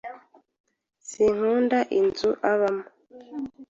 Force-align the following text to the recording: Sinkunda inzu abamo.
Sinkunda 1.09 1.79
inzu 1.99 2.29
abamo. 2.51 2.85